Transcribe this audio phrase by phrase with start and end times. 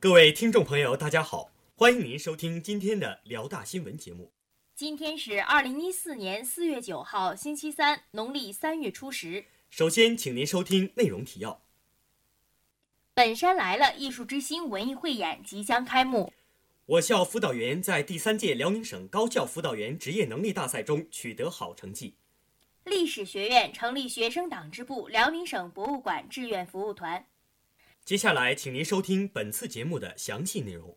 [0.00, 4.30] 各位听众朋友，大家好，欢迎您收听今天的辽大新闻节目。
[4.76, 9.46] 今天是二零一四年四月九号，星期三，农历三月初十。
[9.70, 11.60] 首先，请您收听内容提要：
[13.12, 16.32] 本山来了艺术之星文艺汇演即将开幕。
[16.86, 22.14] 我校辅导员在第三届辽宁省高校辅导员职业能力大赛中取得好成绩。
[22.84, 27.26] 历史学院成立学生党支部辽宁省博物馆志愿服务团。
[28.08, 30.96] 接下来，请您收听本次节目的详细内容。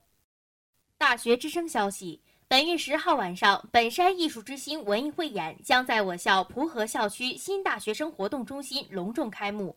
[0.98, 9.76] 大学之声消息：本月十号晚上，本山艺术之星文艺汇演将在我校蒲河校区新大学生活动中心隆重开幕。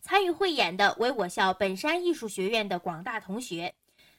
[0.00, 3.74] 参与汇演的为我校本山艺术学院的广大同学。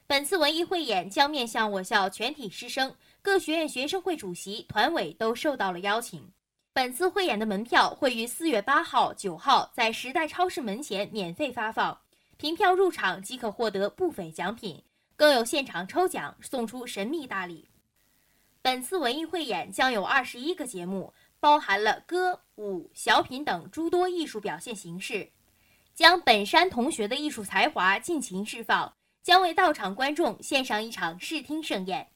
[0.06, 6.30] 本次文艺汇演将面向我校全体师生，各学院学生会主席、团委都受到了邀请。
[6.74, 11.98] 本次汇演的门票会于四月八号、九号在时代超市门前免费发放，
[12.40, 14.82] 凭票入场即可获得不菲奖品，
[15.14, 17.68] 更有现场抽奖送出神秘大礼。
[18.62, 25.30] 本次文艺汇演将有二十一个节目，包含了歌舞、小品等诸多艺术表现形式，
[25.94, 28.90] 将本山同学的艺术才华尽情释放，
[29.22, 32.08] 将为到场观众献上一场视听盛宴。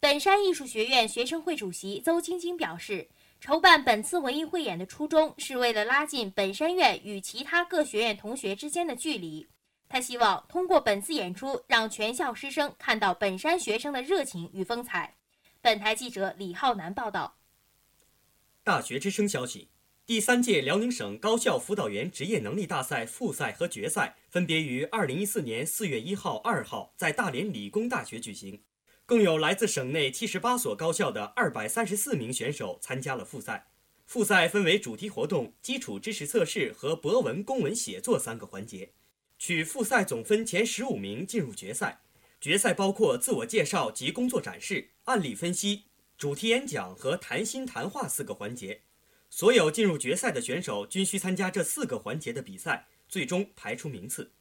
[0.00, 3.08] 本山艺术学院学生会主席邹晶晶表示。
[3.42, 9.44] 筹办本次文艺汇演的初衷是为了拉近本山院与其他各学院同学之间的距离。
[9.88, 15.16] 他希望通过本次演出，让全校师生看到本山学生的热情与风采。
[15.60, 17.36] 本台记者李浩南报道。
[18.62, 19.68] 大学之声消息：
[20.06, 28.62] 第三届辽宁省高校辅导员职业能力大赛复赛和决赛分别于二零一四年四月一号、二号在大连理工大学举行。
[29.12, 33.66] 共有来自省内七十八所高校的二百三十四名选手参加了复赛。
[34.06, 38.94] 复赛分为主题活动、基础知识测试和博文公文写作三个环节，
[39.38, 42.00] 取复赛总分前十五名进入决赛。
[42.40, 45.82] 决赛包括自我介绍及工作展示、案例分析、
[46.16, 48.80] 主题演讲和谈心谈话四个环节。
[49.28, 54.32] 所有进入决赛的选手均需参加这四个环节的比赛，最终排出名次。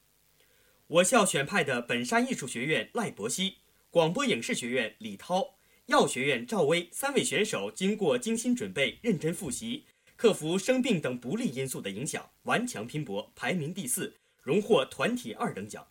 [0.88, 3.58] 我校选派的本山艺术学院赖博熙。
[3.92, 5.56] 广播影视学院李涛、
[5.88, 9.84] 药学院赵薇三位选手经过精心准备、认真复习，
[10.16, 15.86] 克服生病等不利因素的影响，顽强拼搏，排名第四，荣获团体二等奖。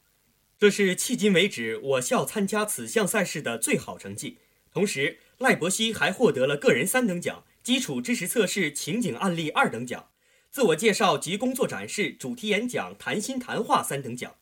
[0.59, 4.39] 这是迄今为止我校参加此项赛事的最好成绩。
[4.73, 10.09] 同时，赖博熙还获得了个人三等奖、基础知识测试情景案例二等奖、
[10.51, 14.37] 自我介绍及工作展示、主题演讲、谈心谈话三等奖。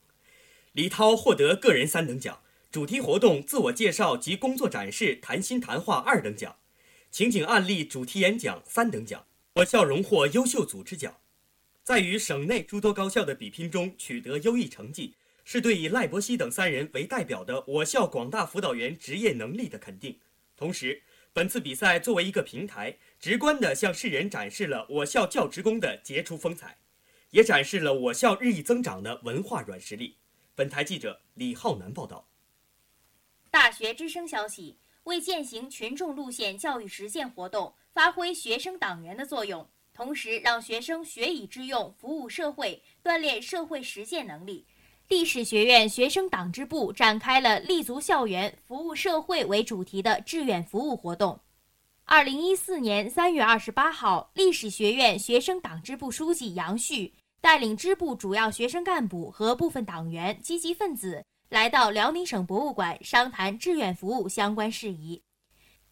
[0.75, 2.43] 李涛获得个人三等奖。
[2.78, 6.59] 主题活动自我介绍及工作展示、谈心谈话二等奖，
[7.11, 9.27] 情景案例主题演讲三等奖。
[9.55, 11.17] 我校荣获优秀组织奖，
[11.83, 20.17] 在与省内诸多高校的比拼中取得优异成绩，是对以赖博熙等三人为代表的我校广大辅导员职业能力的肯定。
[20.56, 21.03] 同时，
[21.33, 26.78] 本次比赛作为一个平台，直观地向世人展示了我校教职工的杰出风采，
[27.31, 30.15] 也展示了我校日益增长的文化软实力。
[30.55, 32.25] 本台记者李浩南报道。
[33.51, 44.67] 大学之声消息：为践行群众路线教育实践活动，发挥学生党员的作用，同时让学生学以致用、服务社会、锻炼社会实践能力，
[45.09, 51.41] 历史学院学生党支部展开了“立足校园，服务社会”为主题的志愿服务活动。
[52.05, 61.25] 二零一四年三月二十八号，历史学院学生党支部书记杨旭带领支部主要学生干部和部分党员积极分子。
[61.49, 65.23] 来到辽宁省博物馆商谈志愿服务相关事宜，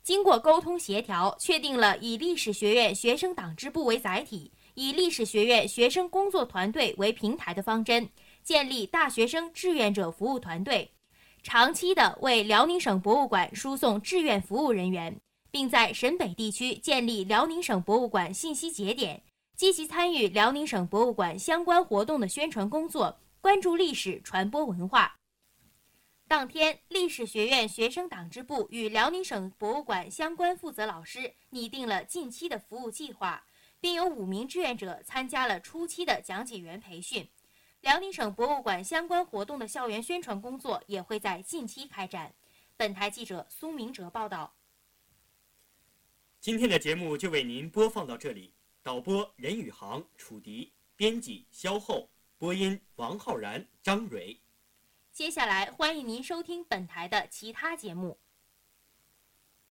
[0.02, 8.06] 经过沟通协调，确定了以历史学院学生党支部为载体，以历史学院学生工作团队为平台的方针，
[8.42, 10.92] 建立大学生志愿者服务团队，
[11.42, 15.18] 长期的为辽宁省博物馆输送志愿服务人员，
[15.50, 19.22] 并在沈北地区建立辽宁省博物馆信息节点，
[19.56, 25.16] 积极参与辽宁省博物馆相关活动的宣传工作，关注历史，传播文化。
[26.28, 33.46] 当天，历史学院学生党支部与辽宁省博物馆相关负责老师拟定了近期的服务计划，
[33.80, 37.28] 并有五名志愿者参加了初期的讲解员培训。
[37.82, 42.34] 辽宁省博物馆相关活动的校园宣传工作也会在近期开展。
[42.76, 44.52] 本台记者苏明哲报道。
[46.40, 48.52] 今天的节目就为您播放到这里，
[48.82, 54.36] 导播任宇航、楚迪，编辑肖厚，播音王浩然、张蕊。
[55.16, 58.18] 接下来，欢迎您收听本台的其他节目。